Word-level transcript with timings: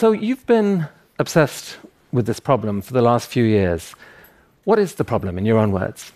So 0.00 0.12
you've 0.12 0.46
been 0.46 0.88
obsessed 1.18 1.76
with 2.10 2.24
this 2.24 2.40
problem 2.40 2.80
for 2.80 2.94
the 2.94 3.02
last 3.02 3.28
few 3.28 3.44
years. 3.44 3.94
What 4.64 4.78
is 4.78 4.94
the 4.94 5.04
problem, 5.04 5.36
in 5.36 5.44
your 5.44 5.58
own 5.58 5.72
words? 5.72 6.12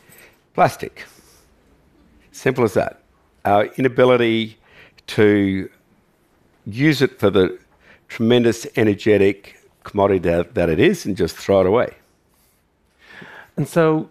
Plastic. 0.54 1.04
Simple 2.33 2.65
as 2.65 2.72
that. 2.72 3.03
Our 3.44 3.67
inability 3.76 4.56
to 5.08 5.69
use 6.65 7.03
it 7.03 7.21
for 7.21 7.28
the 7.28 7.58
tremendous 8.08 8.67
energetic 8.76 9.60
commodity 9.83 10.21
that, 10.30 10.54
that 10.54 10.71
it 10.71 10.80
is 10.80 11.04
and 11.04 11.14
just 11.14 11.37
throw 11.37 11.60
it 11.60 11.66
away. 11.66 11.92
And 13.58 13.69
so 13.69 14.08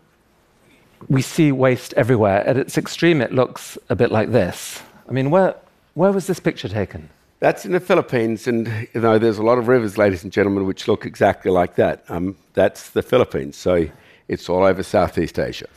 we 1.09 1.23
see 1.23 1.51
waste 1.51 1.95
everywhere. 1.95 2.45
At 2.45 2.57
its 2.57 2.77
extreme, 2.77 3.21
it 3.21 3.31
looks 3.31 3.79
a 3.89 3.95
bit 3.95 4.11
like 4.11 4.31
this. 4.31 4.83
I 5.09 5.13
mean, 5.13 5.31
where, 5.31 5.55
where 5.95 6.12
was 6.12 6.27
this 6.27 6.40
picture 6.40 6.70
taken? 6.70 7.09
That's 7.43 7.65
in 7.65 7.73
the 7.73 7.81
Philippines, 7.81 8.47
and 8.47 8.88
you 8.93 9.02
know, 9.02 9.20
there's 9.20 9.38
a 9.38 9.43
lot 9.43 9.57
of 9.57 9.67
rivers, 9.67 9.97
ladies 9.97 10.23
and 10.23 10.31
gentlemen, 10.31 10.65
which 10.65 10.88
look 10.88 11.05
exactly 11.05 11.51
like 11.51 11.75
that. 11.75 12.05
Um, 12.07 12.38
that's 12.53 12.91
the 12.91 13.01
Philippines, 13.01 13.57
so 13.57 13.89
it's 14.29 14.47
all 14.47 14.63
over 14.63 14.81
Southeast 14.81 15.38
Asia. 15.38 15.67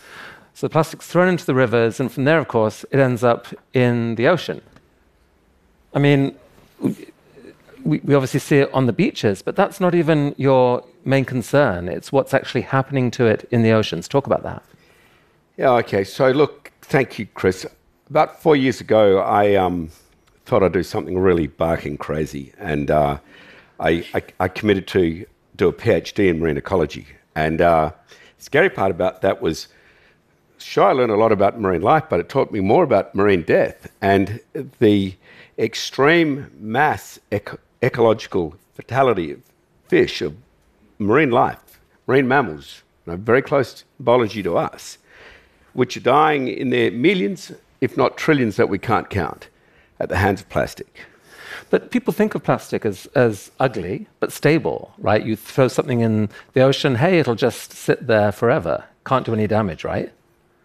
So 0.55 0.69
the 0.69 0.71
plastic's 0.71 1.09
thrown 1.09 1.27
into 1.27 1.45
the 1.45 1.57
rivers, 1.57 1.99
and 1.99 2.13
from 2.13 2.23
there, 2.23 2.39
of 2.39 2.47
course, 2.47 2.85
it 2.93 3.01
ends 3.01 3.25
up 3.25 3.49
in 3.73 4.15
the 4.15 4.29
ocean. 4.29 4.61
I 5.93 5.99
mean, 5.99 6.37
we, 6.79 7.99
we 7.99 8.15
obviously 8.15 8.39
see 8.39 8.59
it 8.59 8.73
on 8.73 8.87
the 8.87 8.93
beaches, 8.93 9.43
but 9.43 9.57
that's 9.57 9.81
not 9.81 9.93
even 9.93 10.37
your 10.39 10.85
main 11.05 11.25
concern. 11.25 11.89
It's 11.89 12.13
what's 12.13 12.33
actually 12.33 12.61
happening 12.61 13.11
to 13.11 13.27
it 13.27 13.49
in 13.51 13.63
the 13.63 13.73
oceans. 13.73 14.07
Talk 14.07 14.27
about 14.27 14.45
that. 14.45 14.63
Yeah, 15.57 15.73
okay. 15.73 16.05
So, 16.05 16.31
look, 16.31 16.71
thank 16.83 17.19
you, 17.19 17.27
Chris. 17.35 17.67
About 18.09 18.41
four 18.41 18.55
years 18.55 18.81
ago, 18.81 19.19
I 19.19 19.57
um, 19.57 19.91
thought 20.47 20.63
I'd 20.63 20.73
do 20.73 20.85
something 20.85 21.19
really 21.19 21.49
barking 21.49 21.99
crazy, 21.99 22.53
and 22.57 22.89
uh, 22.89 23.19
I, 23.81 24.07
I, 24.15 24.23
I, 24.39 24.49
committed 24.49 24.87
to 24.89 25.27
do 25.57 25.69
a 25.69 25.73
PhD 25.73 26.29
in 26.29 26.39
marine 26.39 26.57
ecology. 26.57 27.05
And 27.35 27.61
uh, 27.61 27.91
scary 28.39 28.71
part 28.71 28.93
about 28.93 29.23
that 29.23 29.43
was, 29.43 29.67
sure, 30.59 30.85
I 30.85 30.93
learned 30.93 31.11
a 31.11 31.17
lot 31.17 31.33
about 31.33 31.61
marine 31.61 31.83
life, 31.83 32.05
but 32.09 32.21
it 32.21 32.29
taught 32.29 32.53
me 32.53 32.61
more 32.61 32.85
about 32.85 33.13
marine 33.13 33.43
death 33.43 33.91
and 34.01 34.41
the 34.79 35.17
extreme 35.59 36.49
mass 36.61 37.19
ec- 37.33 37.61
ecological 37.83 38.55
fatality 38.77 39.33
of 39.33 39.41
fish, 39.89 40.23
of 40.23 40.37
marine 41.01 41.33
life, 41.33 41.81
marine 42.07 42.29
mammals, 42.29 42.83
you 43.05 43.13
know, 43.13 43.17
very 43.17 43.43
close 43.43 43.83
biology 43.99 44.45
to 44.45 44.57
us, 44.57 44.99
which 45.73 45.97
are 45.97 46.01
dying 46.01 46.47
in 46.47 46.71
their 46.71 46.93
millions, 46.93 47.51
if 47.81 47.97
not 47.97 48.17
trillions, 48.17 48.55
that 48.55 48.69
we 48.69 48.79
can't 48.79 49.11
count 49.11 49.49
at 50.01 50.09
the 50.09 50.17
hands 50.17 50.41
of 50.41 50.49
plastic. 50.49 51.01
But 51.71 51.91
people 51.91 52.13
think 52.13 52.35
of 52.35 52.43
plastic 52.43 52.85
as, 52.85 53.07
as 53.15 53.51
ugly, 53.59 54.07
but 54.21 54.33
stable, 54.33 54.93
right? 54.99 55.25
You 55.25 55.37
throw 55.37 55.69
something 55.69 56.01
in 56.01 56.29
the 56.53 56.61
ocean, 56.61 56.97
hey, 56.97 57.19
it'll 57.19 57.35
just 57.35 57.73
sit 57.73 58.07
there 58.07 58.31
forever. 58.31 58.85
Can't 59.05 59.27
do 59.27 59.33
any 59.33 59.47
damage, 59.47 59.85
right? 59.85 60.13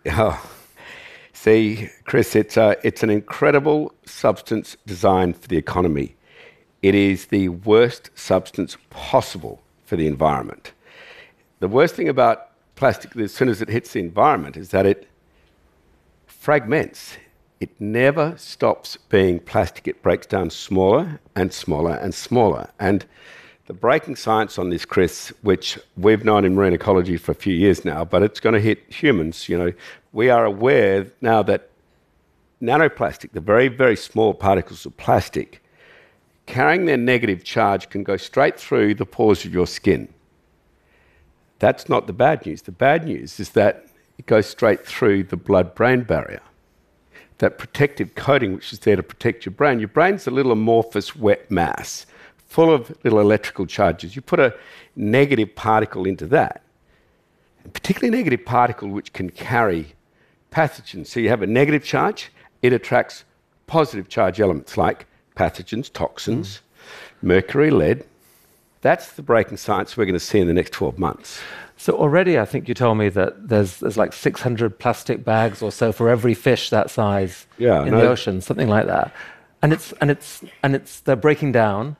Oh. 0.07 0.51
See, 1.33 1.89
Chris, 2.03 2.35
it's, 2.35 2.55
a, 2.55 2.75
it's 2.83 3.01
an 3.01 3.09
incredible 3.09 3.93
substance 4.05 4.77
designed 4.85 5.37
for 5.37 5.47
the 5.47 5.57
economy. 5.57 6.15
It 6.83 6.93
is 6.93 7.27
the 7.27 7.49
worst 7.49 8.11
substance 8.13 8.77
possible 8.91 9.61
for 9.85 9.95
the 9.95 10.07
environment. 10.07 10.71
The 11.59 11.67
worst 11.67 11.95
thing 11.95 12.09
about 12.09 12.49
plastic, 12.75 13.15
as 13.17 13.33
soon 13.33 13.49
as 13.49 13.61
it 13.61 13.69
hits 13.69 13.93
the 13.93 13.99
environment, 13.99 14.55
is 14.55 14.69
that 14.69 14.85
it 14.85 15.07
fragments. 16.27 17.17
It 17.61 17.79
never 17.79 18.33
stops 18.37 18.97
being 18.97 19.39
plastic. 19.39 19.87
It 19.87 20.01
breaks 20.01 20.25
down 20.25 20.49
smaller 20.49 21.19
and 21.35 21.53
smaller 21.53 21.93
and 21.93 22.11
smaller. 22.11 22.71
And 22.79 23.05
the 23.67 23.73
breaking 23.73 24.15
science 24.15 24.57
on 24.57 24.71
this, 24.71 24.83
Chris, 24.83 25.31
which 25.43 25.77
we've 25.95 26.25
known 26.25 26.43
in 26.43 26.55
marine 26.55 26.73
ecology 26.73 27.17
for 27.17 27.33
a 27.33 27.35
few 27.35 27.53
years 27.53 27.85
now, 27.85 28.03
but 28.03 28.23
it's 28.23 28.39
going 28.39 28.55
to 28.55 28.59
hit 28.59 28.91
humans. 28.91 29.47
You 29.47 29.59
know, 29.59 29.73
we 30.11 30.31
are 30.31 30.43
aware 30.43 31.05
now 31.21 31.43
that 31.43 31.69
nanoplastic, 32.63 33.33
the 33.33 33.39
very, 33.39 33.67
very 33.67 33.95
small 33.95 34.33
particles 34.33 34.87
of 34.87 34.97
plastic, 34.97 35.63
carrying 36.47 36.85
their 36.85 36.97
negative 36.97 37.43
charge 37.43 37.89
can 37.89 38.01
go 38.01 38.17
straight 38.17 38.59
through 38.59 38.95
the 38.95 39.05
pores 39.05 39.45
of 39.45 39.53
your 39.53 39.67
skin. 39.67 40.11
That's 41.59 41.87
not 41.87 42.07
the 42.07 42.13
bad 42.13 42.43
news. 42.43 42.63
The 42.63 42.71
bad 42.71 43.05
news 43.05 43.39
is 43.39 43.51
that 43.51 43.85
it 44.17 44.25
goes 44.25 44.47
straight 44.47 44.83
through 44.83 45.25
the 45.25 45.37
blood 45.37 45.75
brain 45.75 46.01
barrier 46.01 46.41
that 47.41 47.57
protective 47.57 48.13
coating 48.13 48.53
which 48.53 48.71
is 48.71 48.79
there 48.79 48.95
to 48.95 49.03
protect 49.03 49.45
your 49.45 49.51
brain. 49.51 49.79
Your 49.79 49.87
brain's 49.87 50.27
a 50.27 50.31
little 50.31 50.51
amorphous 50.51 51.15
wet 51.15 51.49
mass 51.49 52.05
full 52.47 52.71
of 52.71 52.95
little 53.03 53.19
electrical 53.19 53.65
charges. 53.65 54.15
You 54.15 54.21
put 54.21 54.39
a 54.39 54.53
negative 54.95 55.55
particle 55.55 56.05
into 56.05 56.27
that, 56.27 56.61
particularly 57.73 58.15
a 58.15 58.17
negative 58.23 58.45
particle 58.45 58.89
which 58.89 59.11
can 59.13 59.31
carry 59.31 59.93
pathogens. 60.51 61.07
So 61.07 61.19
you 61.19 61.29
have 61.29 61.41
a 61.41 61.47
negative 61.47 61.83
charge, 61.83 62.31
it 62.61 62.73
attracts 62.73 63.23
positive 63.65 64.07
charge 64.07 64.39
elements 64.39 64.77
like 64.77 65.07
pathogens, 65.35 65.91
toxins, 65.91 66.57
mm. 66.57 67.23
mercury, 67.23 67.71
lead. 67.71 68.05
That's 68.81 69.13
the 69.13 69.23
breaking 69.23 69.57
science 69.57 69.97
we're 69.97 70.05
going 70.05 70.13
to 70.13 70.19
see 70.19 70.39
in 70.39 70.47
the 70.47 70.53
next 70.53 70.73
12 70.73 70.99
months. 70.99 71.41
So 71.81 71.97
already, 71.97 72.37
I 72.37 72.45
think 72.45 72.67
you 72.67 72.75
told 72.75 72.99
me 72.99 73.09
that 73.09 73.47
there's 73.47 73.79
there's 73.79 73.97
like 73.97 74.13
600 74.13 74.77
plastic 74.77 75.25
bags 75.25 75.63
or 75.63 75.71
so 75.71 75.91
for 75.91 76.09
every 76.09 76.35
fish 76.35 76.69
that 76.69 76.91
size 76.91 77.47
yeah, 77.57 77.83
in 77.83 77.95
the 77.95 78.07
ocean, 78.07 78.39
something 78.39 78.69
like 78.69 78.85
that. 78.85 79.11
And 79.63 79.73
it's 79.73 79.91
and 79.93 80.11
it's 80.11 80.43
and 80.61 80.75
it's 80.75 80.99
they're 80.99 81.15
breaking 81.15 81.53
down, 81.53 81.97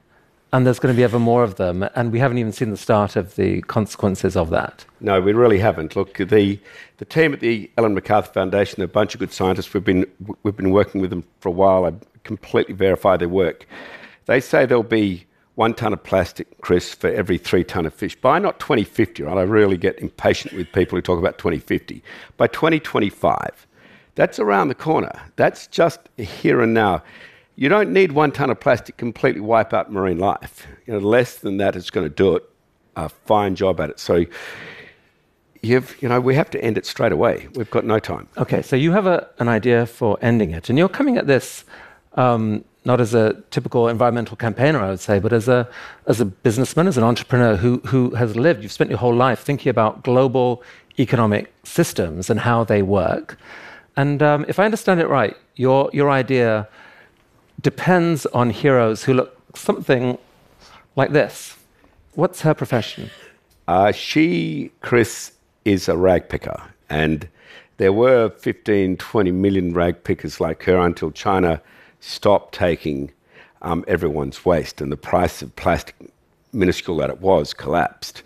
and 0.53 0.67
there's 0.67 0.77
going 0.77 0.93
to 0.93 0.95
be 0.97 1.03
ever 1.03 1.17
more 1.17 1.43
of 1.43 1.55
them, 1.55 1.83
and 1.95 2.11
we 2.11 2.19
haven't 2.19 2.37
even 2.37 2.51
seen 2.51 2.69
the 2.69 2.77
start 2.77 3.15
of 3.15 3.37
the 3.37 3.63
consequences 3.63 4.37
of 4.37 4.51
that. 4.51 4.85
No, 4.99 5.19
we 5.19 5.33
really 5.33 5.57
haven't. 5.57 5.95
Look, 5.95 6.13
the 6.13 6.59
the 6.97 7.05
team 7.05 7.33
at 7.33 7.39
the 7.39 7.71
Ellen 7.75 7.95
MacArthur 7.95 8.33
Foundation, 8.33 8.83
a 8.83 8.87
bunch 8.87 9.15
of 9.15 9.19
good 9.19 9.33
scientists. 9.33 9.73
We've 9.73 9.83
been 9.83 10.05
we've 10.43 10.55
been 10.55 10.69
working 10.69 11.01
with 11.01 11.09
them 11.09 11.23
for 11.39 11.49
a 11.49 11.53
while. 11.53 11.85
I 11.85 11.93
completely 12.23 12.75
verify 12.75 13.17
their 13.17 13.29
work. 13.29 13.65
They 14.27 14.41
say 14.41 14.67
there'll 14.67 14.83
be 14.83 15.25
one 15.55 15.73
tonne 15.73 15.93
of 15.93 16.03
plastic, 16.03 16.59
Chris, 16.61 16.93
for 16.93 17.09
every 17.09 17.37
three 17.37 17.63
tonne 17.63 17.85
of 17.85 17.93
fish. 17.93 18.15
By 18.15 18.39
not 18.39 18.59
2050, 18.59 19.23
right? 19.23 19.37
I 19.37 19.41
really 19.41 19.77
get 19.77 19.99
impatient 19.99 20.53
with 20.53 20.71
people 20.71 20.97
who 20.97 21.01
talk 21.01 21.19
about 21.19 21.37
2050. 21.37 22.03
By 22.37 22.47
2025, 22.47 23.67
that's 24.15 24.39
around 24.39 24.69
the 24.69 24.75
corner. 24.75 25.11
That's 25.35 25.67
just 25.67 25.99
here 26.17 26.61
and 26.61 26.73
now. 26.73 27.03
You 27.55 27.69
don't 27.69 27.91
need 27.91 28.13
one 28.13 28.31
tonne 28.31 28.49
of 28.49 28.59
plastic 28.59 28.97
completely 28.97 29.41
wipe 29.41 29.73
out 29.73 29.91
marine 29.91 30.17
life. 30.17 30.65
You 30.85 30.93
know, 30.93 30.99
less 30.99 31.35
than 31.35 31.57
that 31.57 31.75
is 31.75 31.89
going 31.89 32.07
to 32.07 32.15
do 32.15 32.35
it. 32.35 32.43
A 32.95 33.07
fine 33.09 33.55
job 33.55 33.79
at 33.79 33.89
it. 33.89 33.99
So, 33.99 34.25
you've, 35.61 36.01
you 36.01 36.09
know, 36.09 36.19
we 36.19 36.35
have 36.35 36.49
to 36.51 36.63
end 36.63 36.77
it 36.77 36.85
straight 36.85 37.11
away. 37.11 37.47
We've 37.55 37.69
got 37.69 37.85
no 37.85 37.99
time. 37.99 38.27
Okay, 38.37 38.61
so 38.61 38.75
you 38.75 38.91
have 38.91 39.05
a, 39.05 39.29
an 39.39 39.47
idea 39.47 39.85
for 39.85 40.17
ending 40.21 40.51
it, 40.51 40.69
and 40.69 40.77
you're 40.77 40.89
coming 40.89 41.17
at 41.17 41.27
this 41.27 41.63
um, 42.15 42.65
not 42.83 42.99
as 42.99 43.13
a 43.13 43.33
typical 43.51 43.87
environmental 43.87 44.35
campaigner, 44.35 44.79
I 44.79 44.89
would 44.89 44.99
say, 44.99 45.19
but 45.19 45.33
as 45.33 45.47
a, 45.47 45.69
as 46.07 46.19
a 46.19 46.25
businessman, 46.25 46.87
as 46.87 46.97
an 46.97 47.03
entrepreneur 47.03 47.55
who, 47.55 47.77
who 47.85 48.11
has 48.15 48.35
lived, 48.35 48.63
you've 48.63 48.71
spent 48.71 48.89
your 48.89 48.99
whole 48.99 49.13
life 49.13 49.41
thinking 49.41 49.69
about 49.69 50.03
global 50.03 50.63
economic 50.97 51.53
systems 51.63 52.29
and 52.29 52.39
how 52.39 52.63
they 52.63 52.81
work. 52.81 53.37
And 53.95 54.23
um, 54.23 54.45
if 54.47 54.57
I 54.57 54.65
understand 54.65 54.99
it 54.99 55.07
right, 55.07 55.35
your, 55.55 55.89
your 55.93 56.09
idea 56.09 56.67
depends 57.61 58.25
on 58.27 58.49
heroes 58.49 59.03
who 59.03 59.13
look 59.13 59.37
something 59.55 60.17
like 60.95 61.11
this. 61.11 61.57
What's 62.13 62.41
her 62.41 62.53
profession? 62.53 63.11
Uh, 63.67 63.91
she, 63.91 64.71
Chris, 64.81 65.33
is 65.65 65.87
a 65.87 65.95
rag 65.95 66.29
picker. 66.29 66.61
And 66.89 67.27
there 67.77 67.93
were 67.93 68.29
15, 68.29 68.97
20 68.97 69.31
million 69.31 69.73
rag 69.73 70.03
pickers 70.03 70.41
like 70.41 70.63
her 70.63 70.77
until 70.77 71.11
China 71.11 71.61
stop 72.01 72.51
taking 72.51 73.11
um, 73.61 73.85
everyone's 73.87 74.43
waste, 74.43 74.81
and 74.81 74.91
the 74.91 74.97
price 74.97 75.41
of 75.41 75.55
plastic, 75.55 75.95
minuscule 76.51 76.97
that 76.97 77.09
it 77.09 77.21
was, 77.21 77.53
collapsed. 77.53 78.23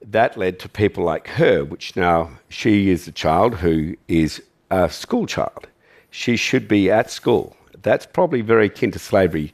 That 0.00 0.36
led 0.36 0.58
to 0.60 0.68
people 0.68 1.04
like 1.04 1.28
her, 1.28 1.64
which 1.64 1.96
now 1.96 2.30
she 2.48 2.90
is 2.90 3.06
a 3.06 3.12
child 3.12 3.56
who 3.56 3.96
is 4.08 4.42
a 4.70 4.88
school 4.88 5.26
child. 5.26 5.66
She 6.10 6.36
should 6.36 6.68
be 6.68 6.90
at 6.90 7.10
school. 7.10 7.56
That's 7.82 8.06
probably 8.06 8.40
very 8.40 8.66
akin 8.66 8.92
to 8.92 8.98
slavery. 8.98 9.52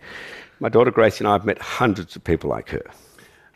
My 0.61 0.69
daughter 0.69 0.91
Gracie 0.91 1.25
and 1.25 1.29
I 1.29 1.33
have 1.33 1.45
met 1.45 1.59
hundreds 1.59 2.15
of 2.15 2.23
people 2.23 2.51
like 2.51 2.69
her. 2.69 2.85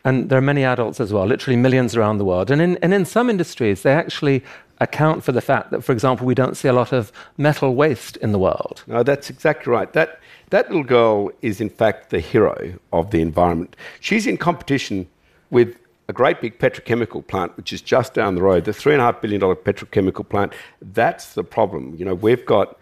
And 0.03 0.29
there 0.29 0.37
are 0.37 0.41
many 0.41 0.63
adults 0.63 0.99
as 0.99 1.11
well, 1.11 1.25
literally 1.25 1.57
millions 1.57 1.95
around 1.95 2.17
the 2.17 2.25
world. 2.25 2.51
And 2.51 2.61
in, 2.61 2.77
and 2.77 2.93
in 2.93 3.05
some 3.05 3.29
industries, 3.29 3.81
they 3.81 3.93
actually 3.93 4.43
account 4.79 5.23
for 5.23 5.31
the 5.31 5.41
fact 5.41 5.71
that, 5.71 5.83
for 5.83 5.91
example, 5.91 6.25
we 6.25 6.35
don't 6.35 6.55
see 6.55 6.67
a 6.67 6.73
lot 6.73 6.91
of 6.91 7.11
metal 7.37 7.75
waste 7.75 8.17
in 8.17 8.31
the 8.31 8.39
world. 8.39 8.83
No, 8.87 9.03
that's 9.03 9.29
exactly 9.29 9.71
right. 9.71 9.91
That, 9.93 10.19
that 10.49 10.67
little 10.67 10.83
girl 10.83 11.31
is, 11.41 11.61
in 11.61 11.69
fact, 11.69 12.09
the 12.09 12.19
hero 12.19 12.73
of 12.91 13.11
the 13.11 13.21
environment. 13.21 13.75
She's 13.99 14.27
in 14.27 14.37
competition 14.37 15.07
with 15.49 15.77
a 16.07 16.13
great 16.13 16.41
big 16.41 16.59
petrochemical 16.59 17.25
plant, 17.25 17.55
which 17.57 17.73
is 17.73 17.81
just 17.81 18.13
down 18.13 18.35
the 18.35 18.41
road, 18.41 18.65
the 18.65 18.71
$3.5 18.71 19.21
billion 19.21 19.41
petrochemical 19.41 20.27
plant. 20.27 20.53
That's 20.81 21.33
the 21.33 21.43
problem. 21.43 21.95
You 21.97 22.05
know, 22.05 22.13
we've 22.13 22.45
got 22.45 22.77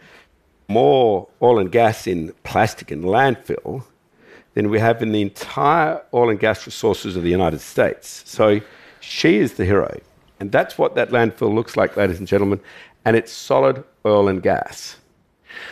more 0.68 1.28
oil 1.42 1.60
and 1.60 1.72
gas 1.72 2.08
in 2.08 2.34
plastic 2.44 2.92
and 2.92 3.04
landfill 3.04 3.84
than 4.56 4.70
we 4.70 4.80
have 4.80 5.02
in 5.02 5.12
the 5.12 5.22
entire 5.22 6.02
oil 6.14 6.30
and 6.30 6.40
gas 6.40 6.66
resources 6.66 7.16
of 7.16 7.24
the 7.24 7.30
United 7.30 7.60
States. 7.60 8.24
So 8.26 8.62
she 9.00 9.38
is 9.38 9.54
the 9.54 9.66
hero. 9.66 10.00
And 10.44 10.52
that's 10.52 10.78
what 10.78 10.96
that 10.96 11.12
landfill 11.12 11.54
looks 11.54 11.78
like, 11.78 11.96
ladies 11.96 12.20
and 12.20 12.28
gentlemen. 12.28 12.60
And 13.06 13.16
it's 13.16 13.32
solid 13.32 13.82
oil 14.06 14.28
and 14.28 14.44
gas. 14.44 14.98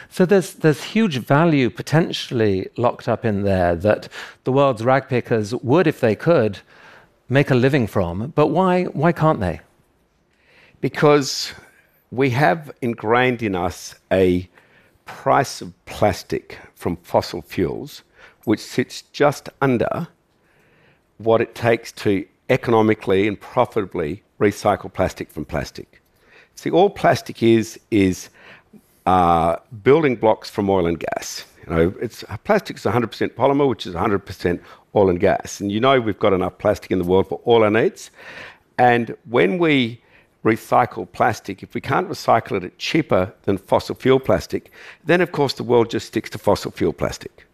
So 0.07 0.25
there's, 0.25 0.53
there's 0.53 0.81
huge 0.81 1.17
value 1.17 1.69
potentially 1.69 2.69
locked 2.77 3.09
up 3.09 3.25
in 3.25 3.43
there 3.43 3.75
that 3.75 4.07
the 4.45 4.51
world's 4.53 4.81
rag 4.81 5.09
pickers 5.09 5.53
would, 5.55 5.87
if 5.87 5.99
they 5.99 6.15
could, 6.15 6.59
make 7.27 7.51
a 7.51 7.53
living 7.53 7.85
from. 7.85 8.31
But 8.33 8.47
why, 8.47 8.85
why 8.85 9.11
can't 9.11 9.41
they? 9.41 9.59
Because 10.79 11.51
we 12.09 12.29
have 12.29 12.71
ingrained 12.81 13.43
in 13.43 13.55
us 13.57 13.95
a 14.09 14.49
price 15.03 15.59
of 15.59 15.73
plastic 15.83 16.59
from 16.75 16.95
fossil 16.95 17.41
fuels, 17.41 18.03
which 18.45 18.61
sits 18.61 19.01
just 19.01 19.49
under 19.61 20.07
what 21.17 21.41
it 21.41 21.55
takes 21.55 21.91
to 21.91 22.25
economically 22.51 23.27
and 23.27 23.39
profitably 23.39 24.21
recycle 24.39 24.93
plastic 24.93 25.31
from 25.31 25.45
plastic. 25.45 26.01
See, 26.55 26.69
all 26.69 26.89
plastic 26.89 27.41
is 27.41 27.79
is 27.89 28.29
uh, 29.05 29.55
building 29.83 30.15
blocks 30.15 30.49
from 30.49 30.69
oil 30.69 30.85
and 30.85 30.99
gas. 30.99 31.45
You 31.65 31.73
know, 31.73 31.93
it's 32.01 32.23
plastic 32.43 32.77
is 32.77 32.83
100% 32.83 33.35
polymer, 33.35 33.67
which 33.69 33.85
is 33.85 33.93
100% 33.95 34.59
oil 34.95 35.09
and 35.09 35.19
gas. 35.19 35.61
And 35.61 35.71
you 35.71 35.79
know 35.79 35.99
we've 35.99 36.19
got 36.19 36.33
enough 36.33 36.57
plastic 36.57 36.91
in 36.91 36.99
the 36.99 37.05
world 37.05 37.27
for 37.29 37.39
all 37.45 37.63
our 37.63 37.71
needs. 37.71 38.11
And 38.77 39.15
when 39.29 39.57
we 39.57 40.01
recycle 40.43 41.09
plastic, 41.11 41.63
if 41.63 41.73
we 41.73 41.81
can't 41.81 42.09
recycle 42.09 42.57
it 42.57 42.63
at 42.63 42.77
cheaper 42.77 43.33
than 43.43 43.57
fossil 43.57 43.95
fuel 43.95 44.19
plastic, 44.19 44.71
then 45.05 45.21
of 45.21 45.31
course 45.31 45.53
the 45.53 45.63
world 45.63 45.89
just 45.89 46.07
sticks 46.07 46.29
to 46.31 46.37
fossil 46.37 46.71
fuel 46.71 46.93
plastic. 46.93 47.45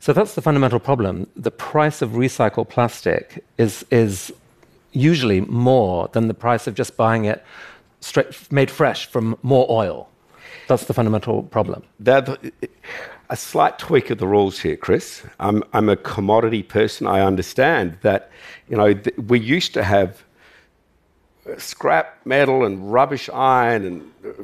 So 0.00 0.14
that's 0.14 0.34
the 0.34 0.42
fundamental 0.42 0.80
problem. 0.80 1.26
The 1.36 1.50
price 1.50 2.00
of 2.00 2.12
recycled 2.12 2.70
plastic 2.70 3.44
is, 3.58 3.84
is 3.90 4.32
usually 4.92 5.42
more 5.42 6.08
than 6.12 6.26
the 6.26 6.34
price 6.34 6.66
of 6.66 6.74
just 6.74 6.96
buying 6.96 7.26
it 7.26 7.44
straight, 8.00 8.50
made 8.50 8.70
fresh 8.70 9.06
from 9.06 9.36
more 9.42 9.66
oil. 9.68 10.08
That's 10.68 10.86
the 10.86 10.94
fundamental 10.94 11.42
problem. 11.42 11.82
The, 11.98 12.52
a 13.28 13.36
slight 13.36 13.78
tweak 13.78 14.08
of 14.08 14.18
the 14.18 14.26
rules 14.26 14.58
here, 14.60 14.76
Chris. 14.76 15.22
I'm, 15.38 15.62
I'm 15.74 15.90
a 15.90 15.96
commodity 15.96 16.62
person. 16.62 17.06
I 17.06 17.20
understand 17.20 17.98
that, 18.00 18.30
you 18.70 18.78
know, 18.78 18.94
th- 18.94 19.16
we 19.18 19.38
used 19.38 19.74
to 19.74 19.84
have 19.84 20.24
scrap 21.58 22.24
metal 22.24 22.64
and 22.64 22.92
rubbish 22.92 23.28
iron 23.30 23.84
and 23.84 24.12
uh, 24.24 24.42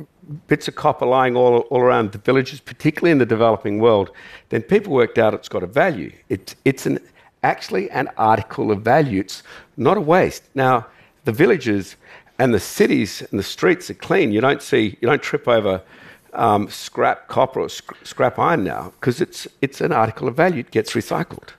bits 0.48 0.68
of 0.68 0.74
copper 0.74 1.06
lying 1.06 1.36
all, 1.36 1.58
all 1.58 1.80
around 1.80 2.12
the 2.12 2.18
villages, 2.18 2.60
particularly 2.60 3.12
in 3.12 3.18
the 3.18 3.26
developing 3.26 3.78
world, 3.78 4.10
then 4.48 4.62
people 4.62 4.92
worked 4.92 5.18
out 5.18 5.34
it's 5.34 5.48
got 5.48 5.62
a 5.62 5.66
value. 5.66 6.12
It, 6.28 6.54
it's 6.64 6.86
an, 6.86 6.98
actually 7.42 7.90
an 7.90 8.08
article 8.16 8.70
of 8.70 8.82
value. 8.82 9.20
It's 9.20 9.42
not 9.76 9.96
a 9.96 10.00
waste. 10.00 10.42
Now, 10.54 10.86
the 11.24 11.32
villages 11.32 11.96
and 12.38 12.52
the 12.52 12.60
cities 12.60 13.22
and 13.30 13.38
the 13.38 13.44
streets 13.44 13.90
are 13.90 13.94
clean. 13.94 14.32
You 14.32 14.40
don't 14.40 14.62
see, 14.62 14.98
you 15.00 15.08
don't 15.08 15.22
trip 15.22 15.46
over 15.48 15.82
um, 16.32 16.68
scrap 16.68 17.28
copper 17.28 17.60
or 17.60 17.68
sc- 17.68 18.04
scrap 18.04 18.38
iron 18.38 18.64
now 18.64 18.92
because 19.00 19.20
it's, 19.20 19.48
it's 19.62 19.80
an 19.80 19.92
article 19.92 20.28
of 20.28 20.36
value. 20.36 20.60
It 20.60 20.70
gets 20.70 20.92
recycled. 20.92 21.50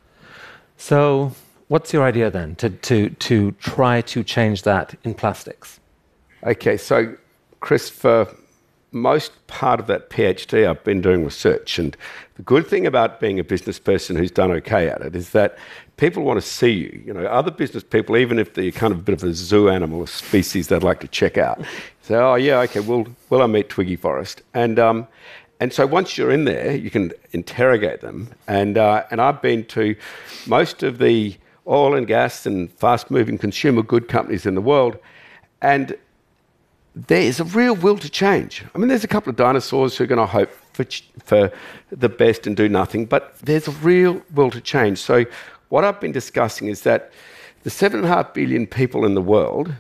So, 0.78 1.34
What's 1.68 1.92
your 1.92 2.04
idea 2.04 2.32
then 2.32 2.56
to, 2.56 2.70
to, 2.70 3.10
to 3.10 3.52
try 3.54 4.02
to 4.02 4.24
change 4.24 4.64
that 4.64 4.96
in 5.04 5.14
plastics? 5.14 5.80
Okay, 6.44 6.78
so 6.78 7.16
Chris, 7.60 7.90
for 7.90 8.34
most 8.92 9.32
part 9.48 9.82
of 9.82 9.88
that 9.88 10.10
PhD, 10.10 10.68
I've 10.68 10.84
been 10.86 11.02
doing 11.02 11.26
research. 11.26 11.78
And 11.78 11.98
the 12.36 12.44
good 12.44 12.68
thing 12.68 12.86
about 12.86 13.20
being 13.20 13.38
a 13.38 13.44
business 13.44 13.80
person 13.80 14.16
who's 14.16 14.32
done 14.32 14.52
okay 14.52 14.88
at 14.88 15.02
it 15.02 15.14
is 15.14 15.32
that 15.32 15.58
people 15.98 16.24
want 16.24 16.42
to 16.42 16.48
see 16.48 16.72
you. 16.72 17.04
You 17.06 17.14
know, 17.14 17.26
other 17.26 17.52
business 17.52 17.84
people, 17.84 18.16
even 18.16 18.40
if 18.40 18.54
they're 18.54 18.72
kind 18.72 18.94
of 18.94 19.00
a 19.00 19.04
bit 19.04 19.14
of 19.14 19.24
a 19.24 19.34
zoo 19.34 19.70
animal, 19.70 20.04
a 20.04 20.08
species 20.08 20.70
they'd 20.70 20.84
like 20.84 21.02
to 21.02 21.08
check 21.10 21.38
out, 21.38 21.62
say, 22.02 22.16
oh, 22.16 22.36
yeah, 22.36 22.60
okay, 22.62 22.80
well, 22.80 23.06
will 23.30 23.42
I 23.42 23.48
meet 23.48 23.68
Twiggy 23.68 23.98
Forrest? 23.98 24.42
And, 24.54 24.80
um, 24.80 25.08
and 25.60 25.74
so 25.74 25.86
once 25.86 26.18
you're 26.18 26.32
in 26.32 26.46
there, 26.46 26.76
you 26.76 26.90
can 26.90 27.12
interrogate 27.34 28.00
them. 28.00 28.30
And, 28.48 28.78
uh, 28.78 29.04
and 29.12 29.20
I've 29.20 29.42
been 29.42 29.66
to 29.66 29.96
most 30.46 30.82
of 30.84 31.00
the 31.00 31.36
oil 31.68 31.96
and 31.96 32.08
gas 32.08 32.46
and 32.46 32.72
fast 32.74 33.12
moving 33.12 33.38
consumer 33.38 33.82
good 33.82 34.08
companies 34.08 34.46
in 34.46 34.56
the 34.56 34.62
world. 34.62 34.98
And 35.62 35.96
there 36.96 37.22
is 37.22 37.40
a 37.40 37.44
real 37.44 37.76
will 37.76 37.98
to 37.98 38.10
change. 38.10 38.64
I 38.74 38.78
mean, 38.78 38.88
there's 38.88 39.04
a 39.04 39.08
couple 39.08 39.30
of 39.30 39.36
dinosaurs 39.36 39.98
who 39.98 40.04
are 40.04 40.08
going 40.08 40.20
to 40.20 40.26
hope 40.26 40.50
for, 40.74 40.86
for 41.24 41.52
the 41.92 42.10
best 42.10 42.48
and 42.48 42.56
do 42.56 42.68
nothing, 42.68 43.06
but 43.06 43.38
there's 43.40 43.68
a 43.68 43.72
real 43.72 44.22
will 44.34 44.52
to 44.52 44.62
change. 44.62 45.00
So, 45.00 45.26
what 45.70 45.84
I've 45.84 46.00
been 46.00 46.14
discussing 46.14 46.68
is 46.70 46.82
that 46.84 47.12
the 47.64 47.70
7.5 47.70 48.34
billion 48.34 48.66
people 48.66 49.06
in 49.06 49.16
the 49.16 49.22
world 49.22 49.74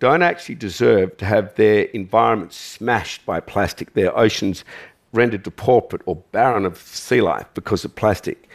don't 0.00 0.22
actually 0.22 0.54
deserve 0.54 1.16
to 1.18 1.26
have 1.26 1.54
their 1.56 1.82
environment 1.86 2.52
smashed 2.52 3.26
by 3.26 3.40
plastic, 3.40 3.92
their 3.92 4.16
oceans 4.16 4.64
rendered 5.12 5.42
depauperate 5.42 6.02
or 6.06 6.16
barren 6.32 6.64
of 6.64 6.78
sea 6.78 7.20
life 7.20 7.46
because 7.54 7.84
of 7.84 7.94
plastic. 7.94 8.48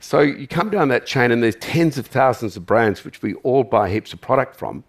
So 0.00 0.20
you 0.20 0.48
come 0.48 0.70
down 0.70 0.88
that 0.88 1.06
chain, 1.06 1.30
and 1.30 1.42
there's 1.42 1.56
tens 1.56 1.98
of 1.98 2.06
thousands 2.06 2.56
of 2.56 2.66
brands 2.66 3.04
which 3.04 3.22
we 3.22 3.34
all 3.34 3.64
buy 3.64 3.90
heaps 3.90 4.12
of 4.12 4.20
product 4.20 4.56
from. 4.56 4.82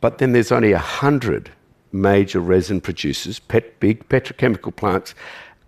But 0.00 0.18
then 0.18 0.32
there's 0.32 0.52
only 0.52 0.72
a 0.72 0.78
hundred 0.78 1.50
major 1.90 2.38
resin 2.38 2.80
producers, 2.80 3.38
pet, 3.38 3.80
big 3.80 4.08
petrochemical 4.08 4.76
plants, 4.76 5.14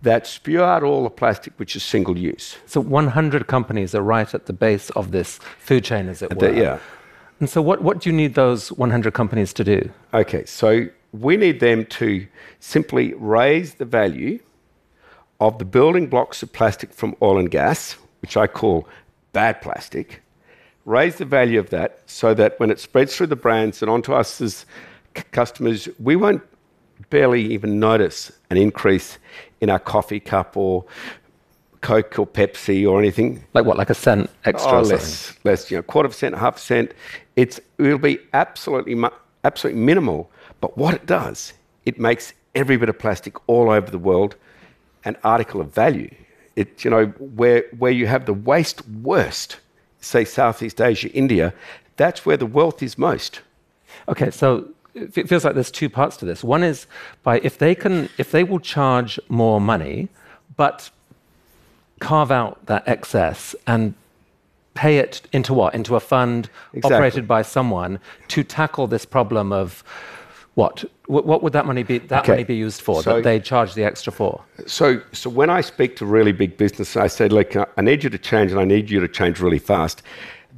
that 0.02 0.26
spew 0.26 0.62
out 0.62 0.82
all 0.82 1.02
the 1.04 1.10
plastic 1.10 1.52
which 1.56 1.74
is 1.74 1.82
single 1.82 2.16
use. 2.16 2.56
So 2.66 2.80
100 2.80 3.46
companies 3.46 3.94
are 3.94 4.02
right 4.02 4.32
at 4.32 4.46
the 4.46 4.52
base 4.52 4.90
of 4.90 5.10
this 5.10 5.38
food 5.58 5.84
chain, 5.84 6.08
as 6.08 6.22
it 6.22 6.34
were. 6.34 6.52
The, 6.52 6.60
yeah. 6.60 6.78
And 7.38 7.48
so, 7.48 7.62
what, 7.62 7.82
what 7.82 8.00
do 8.00 8.10
you 8.10 8.16
need 8.16 8.34
those 8.34 8.70
100 8.72 9.14
companies 9.14 9.54
to 9.54 9.64
do? 9.64 9.90
Okay, 10.12 10.44
so 10.44 10.86
we 11.12 11.36
need 11.36 11.60
them 11.60 11.86
to 11.86 12.26
simply 12.60 13.14
raise 13.14 13.74
the 13.74 13.86
value 13.86 14.38
of 15.40 15.58
the 15.58 15.64
building 15.64 16.06
blocks 16.06 16.42
of 16.42 16.52
plastic 16.52 16.92
from 16.92 17.16
oil 17.22 17.38
and 17.38 17.50
gas, 17.50 17.96
which 18.22 18.36
I 18.36 18.46
call 18.46 18.86
bad 19.32 19.60
plastic, 19.60 20.22
raise 20.84 21.16
the 21.16 21.24
value 21.24 21.58
of 21.58 21.70
that 21.70 22.00
so 22.06 22.34
that 22.34 22.58
when 22.58 22.70
it 22.70 22.80
spreads 22.80 23.14
through 23.14 23.28
the 23.28 23.36
brands 23.36 23.82
and 23.82 23.90
onto 23.90 24.12
us 24.12 24.40
as 24.40 24.66
c- 25.16 25.22
customers, 25.32 25.88
we 25.98 26.16
won't 26.16 26.42
barely 27.10 27.42
even 27.52 27.80
notice 27.80 28.32
an 28.50 28.56
increase 28.56 29.18
in 29.60 29.70
our 29.70 29.78
coffee 29.78 30.20
cup 30.20 30.56
or 30.56 30.84
Coke 31.80 32.18
or 32.18 32.26
Pepsi 32.26 32.88
or 32.88 32.98
anything. 32.98 33.42
Like 33.54 33.64
what? 33.64 33.78
Like 33.78 33.90
a 33.90 33.94
cent 33.94 34.30
extra? 34.44 34.78
Oh, 34.78 34.82
less, 34.82 35.34
less. 35.44 35.70
You 35.70 35.78
know, 35.78 35.82
quarter 35.82 36.06
of 36.06 36.12
a 36.12 36.14
cent, 36.14 36.34
half 36.36 36.56
a 36.56 36.60
cent. 36.60 36.92
It's 37.36 37.58
it'll 37.78 37.98
be 37.98 38.18
absolutely 38.34 39.02
absolutely 39.44 39.80
minimal. 39.80 40.30
But 40.60 40.76
what 40.76 40.94
it 40.94 41.06
does, 41.06 41.54
it 41.86 41.98
makes 41.98 42.34
every 42.54 42.76
bit 42.76 42.88
of 42.88 42.98
plastic 42.98 43.48
all 43.48 43.70
over 43.70 43.90
the 43.90 43.98
world 43.98 44.36
an 45.04 45.16
article 45.24 45.60
of 45.60 45.72
value 45.72 46.14
it, 46.56 46.84
you 46.84 46.90
know, 46.90 47.06
where, 47.18 47.64
where 47.78 47.92
you 47.92 48.06
have 48.06 48.26
the 48.26 48.34
waste 48.34 48.86
worst, 48.88 49.58
say 50.00 50.24
Southeast 50.24 50.80
Asia, 50.80 51.10
India, 51.12 51.52
that's 51.96 52.24
where 52.24 52.36
the 52.36 52.46
wealth 52.46 52.82
is 52.82 52.96
most. 52.98 53.40
Okay, 54.08 54.30
so 54.30 54.68
it 54.94 55.28
feels 55.28 55.44
like 55.44 55.54
there's 55.54 55.70
two 55.70 55.88
parts 55.88 56.16
to 56.18 56.24
this. 56.24 56.42
One 56.42 56.62
is 56.62 56.86
by 57.22 57.40
if 57.40 57.58
they 57.58 57.74
can, 57.74 58.08
if 58.18 58.30
they 58.30 58.44
will 58.44 58.60
charge 58.60 59.20
more 59.28 59.60
money, 59.60 60.08
but 60.56 60.90
carve 62.00 62.30
out 62.30 62.64
that 62.66 62.86
excess 62.88 63.54
and 63.66 63.94
pay 64.74 64.98
it 64.98 65.22
into 65.32 65.52
what? 65.52 65.74
Into 65.74 65.96
a 65.96 66.00
fund 66.00 66.48
exactly. 66.72 66.96
operated 66.96 67.28
by 67.28 67.42
someone 67.42 68.00
to 68.28 68.42
tackle 68.42 68.86
this 68.86 69.04
problem 69.04 69.52
of 69.52 69.84
what? 70.54 70.84
What 71.06 71.42
would 71.42 71.52
that 71.52 71.66
money 71.66 71.82
be? 71.82 71.98
That 71.98 72.22
okay. 72.22 72.32
money 72.32 72.44
be 72.44 72.56
used 72.56 72.82
for? 72.82 73.02
So, 73.02 73.16
that 73.16 73.24
they 73.24 73.40
charge 73.40 73.74
the 73.74 73.84
extra 73.84 74.12
for? 74.12 74.44
So, 74.66 75.00
so 75.12 75.30
when 75.30 75.48
I 75.48 75.60
speak 75.60 75.96
to 75.96 76.06
really 76.06 76.32
big 76.32 76.56
business, 76.56 76.96
I 76.96 77.06
say, 77.06 77.28
"Look, 77.28 77.56
I 77.56 77.80
need 77.82 78.02
you 78.04 78.10
to 78.10 78.18
change, 78.18 78.50
and 78.50 78.60
I 78.60 78.64
need 78.64 78.90
you 78.90 79.00
to 79.00 79.08
change 79.08 79.40
really 79.40 79.58
fast." 79.58 80.02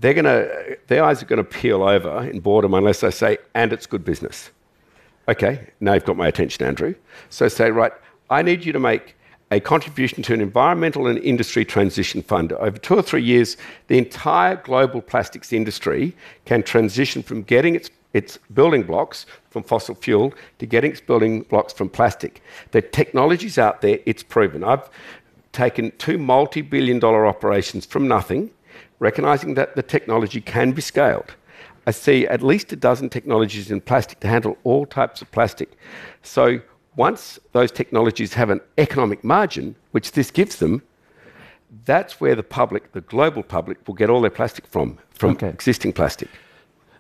They're 0.00 0.14
gonna, 0.14 0.48
their 0.88 1.04
eyes 1.04 1.22
are 1.22 1.26
gonna 1.26 1.44
peel 1.44 1.82
over 1.82 2.24
in 2.24 2.40
boredom 2.40 2.74
unless 2.74 3.04
I 3.04 3.10
say, 3.10 3.38
"And 3.54 3.72
it's 3.72 3.86
good 3.86 4.04
business." 4.04 4.50
Okay, 5.28 5.68
now 5.80 5.94
you've 5.94 6.04
got 6.04 6.16
my 6.16 6.26
attention, 6.26 6.66
Andrew. 6.66 6.94
So 7.30 7.46
say, 7.48 7.70
right, 7.70 7.92
I 8.28 8.42
need 8.42 8.64
you 8.64 8.72
to 8.72 8.80
make 8.80 9.14
a 9.52 9.60
contribution 9.60 10.22
to 10.24 10.34
an 10.34 10.40
environmental 10.40 11.06
and 11.06 11.18
industry 11.18 11.64
transition 11.64 12.22
fund. 12.22 12.52
Over 12.54 12.78
two 12.78 12.96
or 12.96 13.02
three 13.02 13.22
years, 13.22 13.56
the 13.86 13.98
entire 13.98 14.56
global 14.56 15.00
plastics 15.00 15.52
industry 15.52 16.16
can 16.46 16.62
transition 16.62 17.22
from 17.22 17.42
getting 17.42 17.76
its 17.76 17.90
its 18.14 18.38
building 18.54 18.82
blocks 18.82 19.26
from 19.50 19.62
fossil 19.62 19.94
fuel 19.94 20.32
to 20.58 20.66
getting 20.66 20.90
its 20.92 21.00
building 21.00 21.42
blocks 21.42 21.72
from 21.72 21.88
plastic. 21.88 22.42
The 22.72 22.82
technology's 22.82 23.58
out 23.58 23.80
there, 23.80 23.98
it's 24.06 24.22
proven. 24.22 24.64
I've 24.64 24.88
taken 25.52 25.92
two 25.98 26.18
multi 26.18 26.62
billion 26.62 26.98
dollar 26.98 27.26
operations 27.26 27.86
from 27.86 28.08
nothing, 28.08 28.50
recognizing 28.98 29.54
that 29.54 29.76
the 29.76 29.82
technology 29.82 30.40
can 30.40 30.72
be 30.72 30.82
scaled. 30.82 31.34
I 31.86 31.90
see 31.90 32.26
at 32.26 32.42
least 32.42 32.72
a 32.72 32.76
dozen 32.76 33.08
technologies 33.08 33.70
in 33.70 33.80
plastic 33.80 34.20
to 34.20 34.28
handle 34.28 34.56
all 34.62 34.86
types 34.86 35.20
of 35.20 35.30
plastic. 35.32 35.70
So 36.22 36.60
once 36.96 37.38
those 37.52 37.72
technologies 37.72 38.34
have 38.34 38.50
an 38.50 38.60
economic 38.78 39.24
margin, 39.24 39.74
which 39.90 40.12
this 40.12 40.30
gives 40.30 40.56
them, 40.56 40.82
that's 41.84 42.20
where 42.20 42.34
the 42.36 42.42
public, 42.42 42.92
the 42.92 43.00
global 43.00 43.42
public, 43.42 43.78
will 43.86 43.94
get 43.94 44.10
all 44.10 44.20
their 44.20 44.30
plastic 44.30 44.66
from, 44.66 44.98
from 45.10 45.30
Okay. 45.30 45.48
existing 45.48 45.92
plastic. 45.92 46.28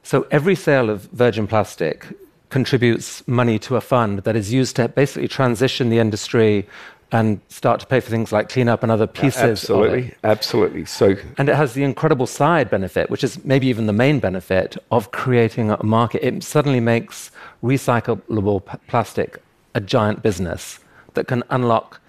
So 0.02 0.26
every 0.30 0.54
sale 0.54 0.90
of 0.90 1.02
virgin 1.12 1.46
plastic 1.46 2.06
contributes 2.50 3.26
money 3.26 3.58
to 3.60 3.76
a 3.76 3.80
fund 3.80 4.20
that 4.20 4.36
is 4.36 4.52
used 4.52 4.76
to 4.76 4.88
basically 4.88 5.28
transition 5.28 5.88
the 5.88 5.98
industry 5.98 6.66
and 7.12 7.40
start 7.48 7.78
to 7.80 7.86
pay 7.86 8.00
for 8.00 8.10
things 8.10 8.32
like 8.32 8.48
cleanup 8.48 8.82
and 8.82 8.90
other 8.90 9.06
pieces. 9.06 9.60
Absolutely, 9.60 10.14
absolutely. 10.24 10.84
So 10.86 11.14
And 11.36 11.48
it 11.48 11.54
has 11.54 11.74
the 11.74 11.84
incredible 11.84 12.26
side 12.26 12.70
benefit, 12.70 13.10
which 13.10 13.22
is 13.22 13.44
maybe 13.44 13.66
even 13.66 13.86
the 13.86 13.92
main 13.92 14.18
benefit 14.18 14.76
of 14.90 15.12
creating 15.12 15.70
a 15.70 15.82
market. 15.82 16.26
It 16.26 16.42
suddenly 16.42 16.80
makes 16.80 17.30
recyclable 17.62 18.78
plastic 18.88 19.42
a 19.74 19.80
giant 19.80 20.22
business 20.22 20.78
that 21.14 21.28
can 21.28 21.42
unlock 21.50 22.00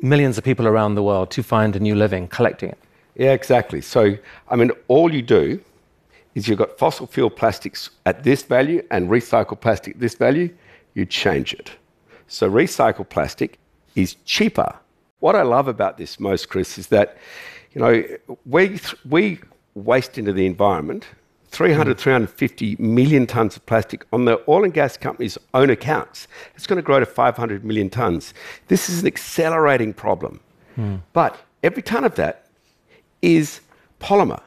millions 0.00 0.38
of 0.38 0.44
people 0.44 0.66
around 0.66 0.94
the 0.94 1.02
world 1.02 1.30
to 1.32 1.42
find 1.42 1.76
a 1.76 1.80
new 1.80 1.94
living 1.94 2.28
collecting 2.28 2.70
it. 2.70 2.78
Yeah, 3.14 3.32
exactly. 3.32 3.82
So, 3.82 4.16
I 4.48 4.56
mean, 4.56 4.70
all 4.86 5.12
you 5.12 5.22
do 5.22 5.60
is 6.34 6.48
you've 6.48 6.58
got 6.58 6.78
fossil 6.78 7.06
fuel 7.06 7.30
plastics 7.30 7.90
at 8.06 8.22
this 8.22 8.42
value 8.42 8.82
and 8.90 9.08
recycled 9.08 9.60
plastic 9.60 9.94
at 9.94 10.00
this 10.00 10.14
value, 10.14 10.54
you 10.94 11.04
change 11.06 11.52
it. 11.54 11.70
So, 12.26 12.50
recycled 12.50 13.08
plastic 13.08 13.58
is 13.94 14.16
cheaper. 14.24 14.76
What 15.20 15.34
I 15.34 15.42
love 15.42 15.66
about 15.68 15.98
this 15.98 16.20
most, 16.20 16.48
Chris, 16.48 16.78
is 16.78 16.88
that, 16.88 17.16
you 17.72 17.80
know, 17.80 18.36
we, 18.46 18.68
th- 18.68 18.94
we 19.04 19.40
waste 19.74 20.18
into 20.18 20.32
the 20.32 20.46
environment 20.46 21.06
300, 21.50 21.96
mm-hmm. 21.96 22.02
350 22.02 22.76
million 22.78 23.26
tons 23.26 23.56
of 23.56 23.64
plastic 23.66 24.06
on 24.12 24.26
the 24.26 24.42
oil 24.48 24.64
and 24.64 24.74
gas 24.74 24.96
companies' 24.96 25.38
own 25.54 25.70
accounts. 25.70 26.28
It's 26.54 26.66
going 26.66 26.76
to 26.76 26.82
grow 26.82 27.00
to 27.00 27.06
500 27.06 27.64
million 27.64 27.88
tons. 27.88 28.34
This 28.68 28.88
is 28.88 29.00
an 29.00 29.06
accelerating 29.06 29.94
problem. 29.94 30.40
Hmm. 30.74 30.96
But 31.12 31.38
every 31.62 31.82
ton 31.82 32.04
of 32.04 32.14
that 32.16 32.46
is 33.22 33.60
polymer. 34.00 34.42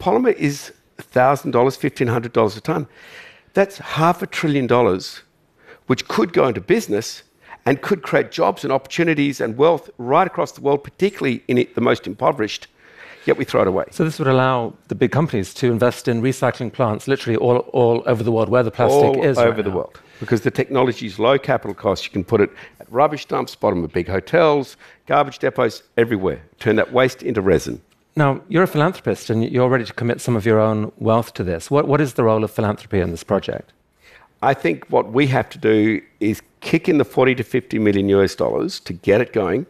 Polymer 0.00 0.32
is 0.34 0.72
$1,000, 0.98 1.52
$1,500 1.52 2.56
a 2.56 2.60
ton. 2.60 2.86
That's 3.54 3.78
half 3.78 4.22
a 4.22 4.26
trillion 4.26 4.66
dollars, 4.66 5.22
which 5.86 6.08
could 6.08 6.32
go 6.32 6.46
into 6.48 6.60
business 6.60 7.22
and 7.64 7.82
could 7.82 8.02
create 8.02 8.30
jobs 8.30 8.64
and 8.64 8.72
opportunities 8.72 9.40
and 9.40 9.56
wealth 9.56 9.90
right 9.98 10.26
across 10.26 10.52
the 10.52 10.60
world, 10.60 10.84
particularly 10.84 11.42
in 11.48 11.58
it, 11.58 11.74
the 11.74 11.80
most 11.80 12.06
impoverished. 12.06 12.68
Yet 13.24 13.38
we 13.38 13.44
throw 13.44 13.62
it 13.62 13.66
away. 13.66 13.86
So 13.90 14.04
this 14.04 14.20
would 14.20 14.28
allow 14.28 14.74
the 14.86 14.94
big 14.94 15.10
companies 15.10 15.52
to 15.54 15.66
invest 15.72 16.06
in 16.06 16.22
recycling 16.22 16.72
plants 16.72 17.08
literally 17.08 17.36
all, 17.36 17.58
all 17.72 18.04
over 18.06 18.22
the 18.22 18.30
world 18.30 18.48
where 18.48 18.62
the 18.62 18.70
plastic 18.70 19.02
all 19.02 19.24
is. 19.24 19.36
All 19.36 19.44
over 19.44 19.56
right 19.56 19.64
the 19.64 19.70
now. 19.70 19.76
world 19.76 20.00
because 20.20 20.42
the 20.42 20.50
technology 20.50 21.06
is 21.06 21.18
low 21.18 21.38
capital 21.38 21.74
cost. 21.74 22.04
You 22.04 22.10
can 22.10 22.24
put 22.24 22.40
it 22.40 22.50
at 22.80 22.90
rubbish 22.90 23.26
dumps, 23.26 23.54
bottom 23.56 23.82
of 23.84 23.92
big 23.92 24.08
hotels, 24.08 24.76
garbage 25.06 25.40
depots, 25.40 25.82
everywhere. 25.96 26.42
Turn 26.60 26.76
that 26.76 26.92
waste 26.92 27.22
into 27.22 27.40
resin. 27.40 27.82
Now, 28.18 28.40
you're 28.48 28.62
a 28.62 28.66
philanthropist 28.66 29.28
and 29.28 29.44
you're 29.44 29.68
ready 29.68 29.84
to 29.84 29.92
commit 29.92 30.22
some 30.22 30.36
of 30.36 30.46
your 30.46 30.58
own 30.58 30.90
wealth 30.96 31.34
to 31.34 31.44
this. 31.44 31.70
What, 31.70 31.86
what 31.86 32.00
is 32.00 32.14
the 32.14 32.24
role 32.24 32.42
of 32.42 32.50
philanthropy 32.50 33.00
in 33.00 33.10
this 33.10 33.22
project? 33.22 33.74
I 34.40 34.54
think 34.54 34.86
what 34.86 35.12
we 35.12 35.26
have 35.26 35.50
to 35.50 35.58
do 35.58 36.00
is 36.20 36.40
kick 36.60 36.88
in 36.88 36.96
the 36.96 37.04
40 37.04 37.34
to 37.34 37.44
50 37.44 37.78
million 37.78 38.08
US 38.08 38.34
dollars 38.34 38.80
to 38.80 38.94
get 38.94 39.20
it 39.20 39.34
going. 39.34 39.66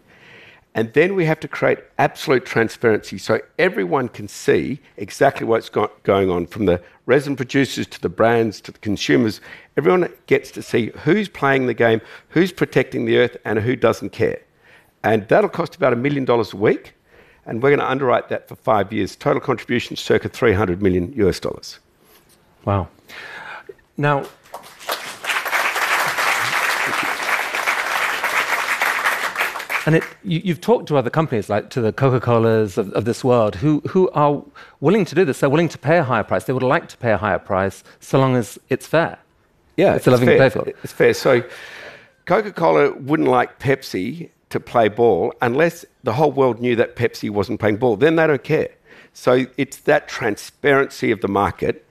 And 0.76 0.92
then 0.92 1.16
we 1.16 1.24
have 1.24 1.40
to 1.40 1.48
create 1.48 1.78
absolute 1.98 2.44
transparency 2.44 3.18
so 3.18 3.40
everyone 3.58 4.08
can 4.08 4.28
see 4.28 4.78
exactly 4.96 5.44
what's 5.44 5.68
go- 5.68 5.90
going 6.04 6.30
on 6.30 6.46
from 6.46 6.66
the 6.66 6.80
resin 7.06 7.34
producers 7.34 7.88
to 7.88 8.00
the 8.00 8.08
brands 8.08 8.60
to 8.60 8.70
the 8.70 8.78
consumers. 8.78 9.40
Everyone 9.76 10.12
gets 10.26 10.52
to 10.52 10.62
see 10.62 10.92
who's 11.02 11.28
playing 11.28 11.66
the 11.66 11.74
game, 11.74 12.00
who's 12.28 12.52
protecting 12.52 13.06
the 13.06 13.16
earth, 13.16 13.36
and 13.44 13.58
who 13.58 13.74
doesn't 13.74 14.10
care. 14.10 14.40
And 15.02 15.26
that'll 15.28 15.50
cost 15.50 15.74
about 15.74 15.92
a 15.92 15.96
million 15.96 16.24
dollars 16.24 16.52
a 16.52 16.56
week. 16.56 16.92
And 17.46 17.62
we're 17.62 17.70
going 17.70 17.80
to 17.80 17.88
underwrite 17.90 18.28
that 18.28 18.48
for 18.48 18.56
five 18.56 18.92
years. 18.92 19.14
Total 19.14 19.40
contribution 19.40 19.96
circa 19.96 20.28
300 20.28 20.82
million 20.82 21.12
US 21.14 21.38
dollars. 21.40 21.78
Wow. 22.64 22.88
Now, 23.96 24.24
and 29.86 29.94
it, 29.94 30.02
you, 30.24 30.40
you've 30.44 30.60
talked 30.60 30.88
to 30.88 30.96
other 30.96 31.10
companies, 31.10 31.48
like 31.48 31.70
to 31.70 31.80
the 31.80 31.92
Coca 31.92 32.20
Colas 32.20 32.76
of, 32.76 32.92
of 32.92 33.04
this 33.04 33.22
world, 33.22 33.54
who, 33.54 33.80
who 33.88 34.10
are 34.10 34.42
willing 34.80 35.04
to 35.04 35.14
do 35.14 35.24
this. 35.24 35.38
They're 35.40 35.48
willing 35.48 35.68
to 35.68 35.78
pay 35.78 35.98
a 35.98 36.02
higher 36.02 36.24
price. 36.24 36.44
They 36.44 36.52
would 36.52 36.62
like 36.64 36.88
to 36.88 36.96
pay 36.96 37.12
a 37.12 37.16
higher 37.16 37.38
price 37.38 37.84
so 38.00 38.18
long 38.18 38.34
as 38.34 38.58
it's 38.68 38.86
fair. 38.86 39.18
Yeah, 39.76 39.94
It's 39.94 40.06
a 40.06 40.10
living 40.10 40.26
fair. 40.26 40.38
playfield. 40.50 40.74
It's 40.82 40.92
fair. 40.92 41.14
So, 41.14 41.44
Coca 42.24 42.50
Cola 42.50 42.92
wouldn't 42.94 43.28
like 43.28 43.60
Pepsi 43.60 44.30
to 44.50 44.60
play 44.60 44.88
ball 44.88 45.32
unless 45.42 45.84
the 46.04 46.12
whole 46.12 46.32
world 46.32 46.60
knew 46.60 46.76
that 46.76 46.96
Pepsi 46.96 47.30
wasn't 47.30 47.60
playing 47.60 47.76
ball. 47.76 47.96
Then 47.96 48.16
they 48.16 48.26
don't 48.26 48.44
care. 48.44 48.68
So, 49.12 49.46
it's 49.56 49.78
that 49.78 50.08
transparency 50.08 51.10
of 51.10 51.20
the 51.22 51.28
market 51.28 51.84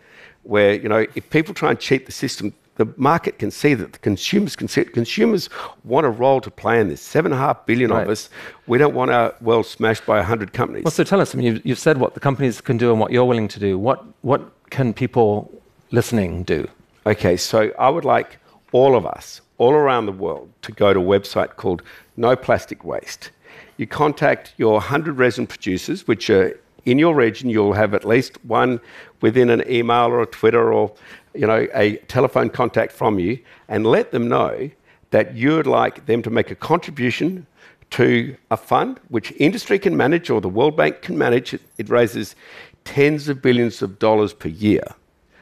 where, 0.43 0.75
you 0.75 0.87
know, 0.87 1.05
if 1.15 1.29
people 1.31 1.53
try 1.55 1.71
and 1.71 1.79
cheat 1.79 2.05
the 2.05 2.11
system, 2.11 2.53
the 2.75 2.87
market 2.97 3.39
can 3.39 3.51
see 3.51 3.73
that 3.73 3.93
the 3.93 3.99
consumers 3.99 4.55
can 4.55 4.67
see 4.67 4.81
it. 4.81 4.93
Consumers 4.93 5.49
want 5.85 6.05
a 6.05 6.09
role 6.09 6.41
to 6.41 6.51
play 6.51 6.79
in 6.79 6.89
this. 6.89 7.01
Seven 7.01 7.31
and 7.31 7.41
a 7.41 7.43
half 7.43 7.65
billion 7.65 7.89
Right. 7.89 8.03
of 8.03 8.09
us. 8.09 8.29
We 8.67 8.77
don't 8.77 8.93
want 8.93 9.11
our 9.11 9.33
world 9.41 9.65
smashed 9.65 10.05
by 10.05 10.17
100 10.17 10.53
companies. 10.53 10.83
Well, 10.83 10.91
so 10.91 11.03
tell 11.03 11.21
us, 11.21 11.33
I 11.33 11.37
mean, 11.37 11.47
you've, 11.47 11.65
you've 11.65 11.79
said 11.79 11.97
what 11.97 12.13
the 12.13 12.19
companies 12.19 12.61
can 12.61 12.77
do 12.77 12.91
and 12.91 12.99
what 12.99 13.11
you're 13.11 13.25
willing 13.25 13.47
to 13.47 13.59
do. 13.59 13.79
What, 13.79 14.03
what 14.21 14.41
can 14.69 14.93
people 14.93 15.51
listening 15.91 16.43
do? 16.43 16.67
Okay, 17.05 17.37
so 17.37 17.71
I 17.79 17.89
would 17.89 18.05
like 18.05 18.37
all 18.71 18.95
of 18.95 19.05
us, 19.05 19.41
all 19.57 19.71
around 19.73 20.05
the 20.05 20.11
world, 20.11 20.49
to 20.63 20.71
go 20.71 20.93
to 20.93 20.99
a 20.99 21.03
website 21.03 21.55
called 21.55 21.81
No 22.17 22.35
Plastic 22.35 22.83
Waste. 22.83 23.31
You 23.77 23.87
contact 23.87 24.53
your 24.57 24.73
100 24.73 25.17
resin 25.17 25.47
producers, 25.47 26.07
which 26.07 26.29
are 26.29 26.57
in 26.85 26.99
your 26.99 27.15
region. 27.15 27.49
You'll 27.49 27.73
have 27.73 27.93
at 27.93 28.05
least 28.05 28.43
one 28.45 28.79
within 29.21 29.49
an 29.49 29.63
email 29.69 30.07
or 30.07 30.21
a 30.21 30.25
Twitter 30.25 30.71
or 30.71 30.93
you 31.33 31.45
know 31.45 31.67
a 31.73 31.97
telephone 32.07 32.49
contact 32.49 32.91
from 32.91 33.19
you, 33.19 33.39
and 33.67 33.85
let 33.85 34.11
them 34.11 34.27
know 34.27 34.69
that 35.11 35.35
you 35.35 35.55
would 35.55 35.67
like 35.67 36.05
them 36.05 36.21
to 36.21 36.29
make 36.29 36.51
a 36.51 36.55
contribution 36.55 37.45
to 37.91 38.35
a 38.51 38.57
fund 38.57 38.99
which 39.09 39.31
industry 39.37 39.77
can 39.77 39.95
manage 39.95 40.29
or 40.29 40.41
the 40.41 40.49
World 40.49 40.75
Bank 40.75 41.01
can 41.01 41.17
manage. 41.17 41.53
It, 41.53 41.61
it 41.77 41.89
raises 41.89 42.35
tens 42.83 43.27
of 43.27 43.41
billions 43.41 43.81
of 43.81 43.99
dollars 43.99 44.33
per 44.33 44.49
year. 44.49 44.83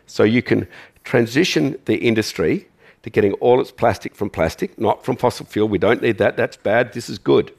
So 0.08 0.24
you 0.24 0.42
can 0.42 0.68
transition 1.03 1.77
the 1.86 1.96
industry 1.96 2.68
to 3.03 3.10
getting 3.10 3.33
all 3.33 3.62
its 3.62 3.72
plastic 3.72 4.15
from 4.15 4.29
plastic, 4.29 4.79
not 4.79 5.05
from 5.05 5.15
fossil 5.15 5.45
fuel. 5.45 5.67
We 5.67 5.77
don't 5.77 6.01
need 6.01 6.17
that. 6.17 6.36
That's 6.36 6.57
bad. 6.57 6.93
This 6.93 7.10
is 7.10 7.17
good. 7.19 7.53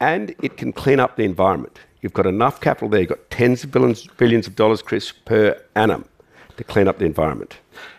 And 0.00 0.34
it 0.42 0.56
can 0.56 0.72
clean 0.72 0.98
up 0.98 1.16
the 1.16 1.24
environment. 1.24 1.78
You've 2.00 2.14
got 2.14 2.26
enough 2.26 2.60
capital 2.60 2.88
there. 2.88 3.00
You've 3.00 3.10
got 3.10 3.30
tens 3.30 3.62
of 3.62 3.70
billions, 3.70 4.06
billions 4.16 4.46
of 4.46 4.56
dollars, 4.56 4.80
Chris, 4.80 5.12
per 5.12 5.60
annum 5.76 6.06
to 6.56 6.64
clean 6.64 6.88
up 6.88 6.98
the 6.98 7.04
environment. 7.04 7.58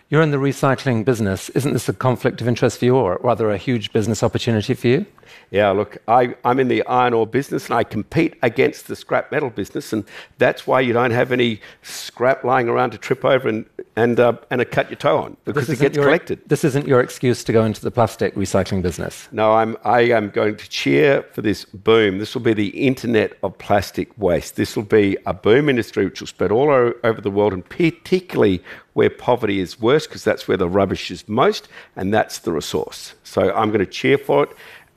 You're 0.10 0.24
in 0.24 0.32
the 0.32 0.38
recycling 0.38 1.06
business. 1.06 1.50
Isn't 1.50 1.74
this 1.74 1.88
a 1.88 1.94
conflict 1.94 2.42
of 2.42 2.48
interest 2.48 2.80
for 2.80 2.86
you, 2.86 2.96
or 2.98 3.20
rather 3.24 3.50
a 3.50 3.58
huge 3.58 3.94
business 3.94 4.24
opportunity 4.24 4.74
for 4.74 4.88
you? 4.88 5.06
Yeah, 5.52 5.70
look, 5.72 5.98
I, 6.08 6.36
I'm 6.46 6.60
in 6.60 6.68
the 6.68 6.86
iron 6.86 7.14
ore 7.14 7.28
business 7.28 7.66
and 7.66 7.76
I 7.76 7.84
compete 7.84 8.36
against 8.42 8.88
the 8.88 8.96
scrap 8.96 9.32
metal 9.32 9.50
business, 9.50 9.92
and 9.92 10.06
that's 10.38 10.66
why 10.66 10.80
you 10.80 10.94
don't 10.94 11.12
have 11.12 11.32
any 11.32 11.60
scrap 11.82 12.44
lying 12.44 12.70
around 12.70 12.92
to 12.92 12.98
trip 12.98 13.26
over 13.26 13.50
and, 13.50 13.66
and, 13.96 14.20
uh, 14.20 14.38
and 14.50 14.70
cut 14.72 14.90
your 14.90 14.98
toe 14.98 15.18
on 15.18 15.38
because 15.46 15.70
it 15.70 15.80
gets 15.80 15.96
your- 15.96 16.06
collected. 16.06 16.40
This 16.48 16.64
isn't 16.64 16.88
your 16.88 17.02
excuse 17.02 17.44
to 17.44 17.52
go 17.52 17.66
into 17.66 17.82
the 17.82 17.92
plastic 17.92 18.36
recycling 18.36 18.82
business. 18.82 19.28
No, 19.32 19.54
I'm, 19.54 19.78
I 19.84 20.02
am 20.02 20.30
going 20.30 20.56
to 20.56 20.70
cheer 20.70 21.24
for 21.34 21.42
this 21.42 21.66
boom. 21.66 22.20
This 22.20 22.34
will 22.34 22.42
be 22.42 22.54
the 22.54 22.70
internet 22.70 23.38
of 23.44 23.58
plastic 23.58 24.18
waste. 24.18 24.56
This 24.56 24.76
will 24.76 24.84
be 24.84 25.18
a 25.26 25.34
boom 25.34 25.68
industry 25.70 26.06
which 26.06 26.22
will 26.22 26.28
spread 26.28 26.52
all 26.52 26.70
over 27.04 27.22
the 27.22 27.32
world, 27.32 27.54
and 27.54 27.68
particularly 27.68 28.64
where 28.94 29.10
poverty 29.10 29.60
is 29.60 29.80
worst, 29.80 30.10
because 30.10 30.24
that's 30.24 30.48
where 30.48 30.58
the 30.58 30.68
rubbish 30.68 31.12
is 31.12 31.28
most, 31.28 31.68
and 31.96 32.14
that's 32.14 32.40
the 32.40 32.52
resource. 32.52 33.14
So 33.24 33.54
I'm 33.54 33.70
going 33.70 33.80
to 33.80 33.86
cheer 33.86 34.18
for 34.18 34.44
it 34.44 34.50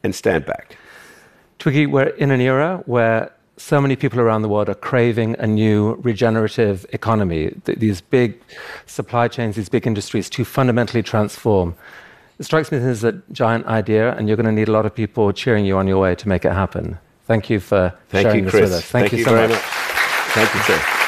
and 0.04 0.14
stand 0.14 0.46
back. 0.46 0.76
Twiggy, 1.58 1.86
we're 1.86 2.08
in 2.08 2.30
an 2.30 2.40
era 2.40 2.82
where 2.86 3.32
so 3.56 3.80
many 3.80 3.96
people 3.96 4.20
around 4.20 4.42
the 4.42 4.48
world 4.48 4.68
are 4.68 4.74
craving 4.74 5.36
a 5.38 5.46
new 5.46 5.94
regenerative 6.02 6.84
economy, 6.92 7.52
th- 7.64 7.78
these 7.78 8.00
big 8.00 8.40
supply 8.86 9.28
chains, 9.28 9.56
these 9.56 9.68
big 9.68 9.86
industries 9.86 10.28
to 10.30 10.44
fundamentally 10.44 11.02
transform. 11.02 11.74
It 12.38 12.44
strikes 12.44 12.72
me 12.72 12.78
as 12.78 13.04
a 13.04 13.12
giant 13.32 13.66
idea, 13.66 14.14
and 14.16 14.26
you're 14.26 14.36
going 14.36 14.46
to 14.46 14.52
need 14.52 14.68
a 14.68 14.72
lot 14.72 14.86
of 14.86 14.94
people 14.94 15.32
cheering 15.32 15.64
you 15.64 15.78
on 15.78 15.86
your 15.86 15.98
way 16.00 16.14
to 16.16 16.28
make 16.28 16.44
it 16.44 16.52
happen. 16.52 16.98
Thank 17.26 17.48
you 17.48 17.60
for 17.60 17.94
Thank 18.08 18.24
sharing 18.24 18.38
you, 18.40 18.44
this 18.44 18.50
Chris. 18.50 18.62
with 18.62 18.72
us. 18.72 18.84
Thank, 18.86 19.12
you, 19.12 19.24
so 19.24 19.30
very 19.30 19.48
much. 19.48 19.56
much. 19.56 19.62
Thank 19.62 20.54
you, 20.54 20.60
sir. 20.62 21.03